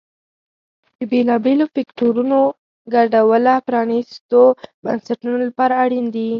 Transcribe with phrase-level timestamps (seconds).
[0.97, 2.39] د بېلابېلو فکټورونو
[2.93, 4.41] ګډوله پرانیستو
[4.83, 6.27] بنسټونو لپاره اړین دي.